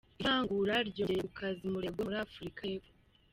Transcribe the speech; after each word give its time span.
Ivangura 0.21 0.75
ryongeye 0.89 1.21
gukaza 1.27 1.59
umurego 1.63 1.99
muri 2.05 2.17
Afurika 2.25 2.61
y’Epfo. 2.69 2.93